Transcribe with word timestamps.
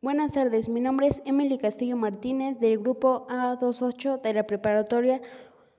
Buenas 0.00 0.30
tardes, 0.30 0.68
mi 0.68 0.80
nombre 0.80 1.08
es 1.08 1.22
Emily 1.26 1.58
Castillo 1.58 1.96
Martínez 1.96 2.60
del 2.60 2.78
grupo 2.78 3.26
A28 3.26 4.20
de 4.20 4.32
la 4.32 4.46
Preparatoria 4.46 5.20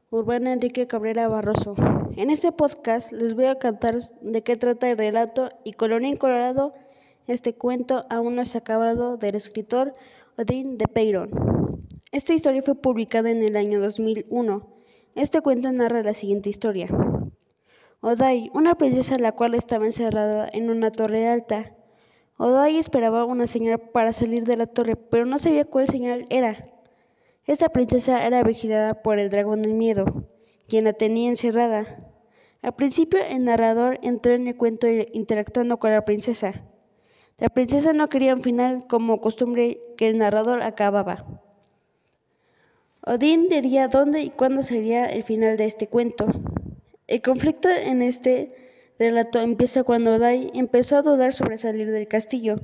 Urbana 0.10 0.52
Enrique 0.52 0.88
Cabrera 0.88 1.30
Barroso. 1.30 1.74
En 2.18 2.30
este 2.30 2.52
podcast 2.52 3.14
les 3.14 3.34
voy 3.34 3.46
a 3.46 3.56
contar 3.56 3.98
de 4.20 4.44
qué 4.44 4.58
trata 4.58 4.90
el 4.90 4.98
relato 4.98 5.48
y 5.64 5.72
colorín 5.72 6.18
colorado 6.18 6.74
este 7.28 7.56
cuento 7.56 8.06
aún 8.10 8.36
no 8.36 8.42
ha 8.42 8.58
acabado 8.58 9.16
del 9.16 9.36
escritor 9.36 9.96
Odín 10.38 10.78
de 10.78 10.90
Peyron. 10.90 11.30
Esta 12.12 12.34
historia 12.34 12.62
fue 12.62 12.76
publicada 12.76 13.30
en 13.30 13.42
el 13.42 13.56
año 13.56 13.80
2001. 13.80 14.68
Este 15.16 15.40
cuento 15.40 15.72
narra 15.72 16.04
la 16.04 16.14
siguiente 16.14 16.50
historia. 16.50 16.90
Odai, 18.02 18.52
una 18.54 18.76
princesa 18.76 19.18
la 19.18 19.32
cual 19.32 19.56
estaba 19.56 19.86
encerrada 19.86 20.50
en 20.52 20.70
una 20.70 20.92
torre 20.92 21.26
alta. 21.26 21.74
Odai 22.42 22.78
esperaba 22.78 23.26
una 23.26 23.48
señal 23.48 23.80
para 23.80 24.14
salir 24.14 24.46
de 24.46 24.56
la 24.56 24.66
torre, 24.66 24.96
pero 24.96 25.26
no 25.26 25.38
sabía 25.40 25.66
cuál 25.66 25.90
señal 25.90 26.26
era. 26.30 26.70
Esta 27.46 27.68
princesa 27.68 28.26
era 28.26 28.44
vigilada 28.44 29.02
por 29.02 29.20
el 29.20 29.30
dragón 29.30 29.62
del 29.62 29.74
miedo, 29.74 30.06
quien 30.70 30.86
la 30.86 30.94
tenía 30.94 31.28
encerrada. 31.28 32.00
Al 32.62 32.74
principio 32.76 33.20
el 33.22 33.44
narrador 33.44 34.00
entró 34.04 34.32
en 34.32 34.48
el 34.48 34.56
cuento 34.56 34.88
interactuando 34.88 35.80
con 35.80 35.92
la 35.92 36.06
princesa. 36.06 36.64
La 37.40 37.50
princesa 37.50 37.92
no 37.92 38.08
quería 38.08 38.36
un 38.36 38.42
final 38.42 38.88
como 38.88 39.20
costumbre 39.20 39.82
que 39.98 40.08
el 40.08 40.18
narrador 40.18 40.62
acababa. 40.62 41.26
Odín 43.06 43.50
diría 43.50 43.90
dónde 43.90 44.22
y 44.22 44.30
cuándo 44.30 44.64
sería 44.64 45.08
el 45.08 45.24
final 45.24 45.58
de 45.58 45.66
este 45.66 45.88
cuento. 45.88 46.26
El 47.06 47.22
conflicto 47.22 47.68
en 47.68 48.02
este 48.02 48.56
relato 49.00 49.40
empieza 49.40 49.84
cuando 49.84 50.20
Dai 50.20 50.52
empezó 50.54 50.98
a 50.98 51.02
dudar 51.02 51.32
sobre 51.32 51.58
salir 51.58 51.90
del 51.90 52.08
castillo, 52.08 52.58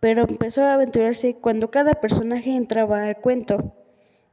pero 0.00 0.22
empezó 0.22 0.64
a 0.64 0.74
aventurarse 0.74 1.36
cuando 1.36 1.70
cada 1.70 1.94
personaje 1.94 2.56
entraba 2.56 3.04
al 3.04 3.18
cuento. 3.18 3.74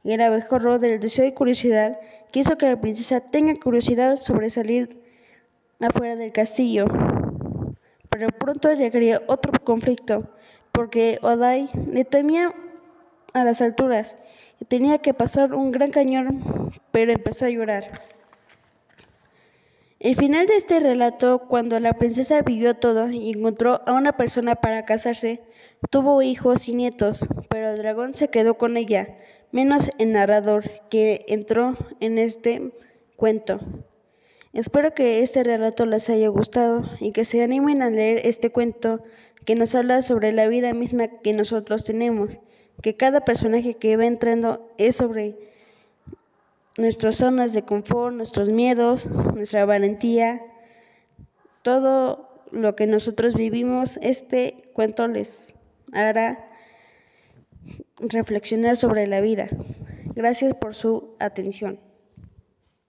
El 0.04 0.20
abejorro 0.22 0.78
del 0.78 1.00
deseo 1.00 1.26
y 1.26 1.32
curiosidad 1.32 2.00
que 2.32 2.40
hizo 2.40 2.56
que 2.56 2.68
la 2.68 2.80
princesa 2.80 3.20
tenga 3.20 3.54
curiosidad 3.54 4.16
sobre 4.16 4.50
salir 4.50 5.00
afuera 5.80 6.16
del 6.16 6.32
castillo. 6.32 6.86
Pero 8.10 8.28
pronto 8.28 8.72
llegaría 8.72 9.22
otro 9.26 9.52
conflicto, 9.64 10.28
porque 10.72 11.18
Odai 11.22 11.68
le 11.90 12.04
temía 12.04 12.50
a 13.32 13.44
las 13.44 13.60
alturas 13.60 14.16
y 14.60 14.64
tenía 14.64 14.98
que 14.98 15.14
pasar 15.14 15.54
un 15.54 15.72
gran 15.72 15.90
cañón, 15.90 16.70
pero 16.90 17.12
empezó 17.12 17.46
a 17.46 17.50
llorar. 17.50 17.90
El 20.04 20.16
final 20.16 20.46
de 20.46 20.56
este 20.56 20.80
relato, 20.80 21.46
cuando 21.48 21.80
la 21.80 21.94
princesa 21.94 22.42
vivió 22.42 22.74
todo 22.74 23.08
y 23.08 23.30
encontró 23.30 23.80
a 23.86 23.94
una 23.94 24.18
persona 24.18 24.54
para 24.54 24.84
casarse, 24.84 25.40
tuvo 25.88 26.20
hijos 26.20 26.68
y 26.68 26.74
nietos, 26.74 27.26
pero 27.48 27.70
el 27.70 27.78
dragón 27.78 28.12
se 28.12 28.28
quedó 28.28 28.58
con 28.58 28.76
ella, 28.76 29.16
menos 29.50 29.88
el 29.96 30.12
narrador 30.12 30.70
que 30.90 31.24
entró 31.28 31.74
en 32.00 32.18
este 32.18 32.74
cuento. 33.16 33.60
Espero 34.52 34.92
que 34.92 35.22
este 35.22 35.42
relato 35.42 35.86
les 35.86 36.10
haya 36.10 36.28
gustado 36.28 36.82
y 37.00 37.12
que 37.12 37.24
se 37.24 37.42
animen 37.42 37.80
a 37.80 37.88
leer 37.88 38.26
este 38.26 38.52
cuento 38.52 39.02
que 39.46 39.54
nos 39.54 39.74
habla 39.74 40.02
sobre 40.02 40.32
la 40.32 40.46
vida 40.48 40.74
misma 40.74 41.08
que 41.22 41.32
nosotros 41.32 41.82
tenemos, 41.82 42.40
que 42.82 42.94
cada 42.94 43.22
personaje 43.22 43.72
que 43.78 43.96
va 43.96 44.04
entrando 44.04 44.70
es 44.76 44.96
sobre 44.96 45.38
nuestras 46.76 47.16
zonas 47.16 47.52
de 47.52 47.62
confort, 47.62 48.14
nuestros 48.14 48.50
miedos, 48.50 49.06
nuestra 49.06 49.64
valentía, 49.64 50.42
todo 51.62 52.28
lo 52.50 52.76
que 52.76 52.86
nosotros 52.86 53.34
vivimos, 53.34 53.98
este 54.02 54.70
cuento 54.72 55.06
les 55.08 55.54
hará 55.92 56.50
reflexionar 57.98 58.76
sobre 58.76 59.06
la 59.06 59.20
vida. 59.20 59.48
Gracias 60.14 60.54
por 60.54 60.74
su 60.74 61.16
atención. 61.18 61.80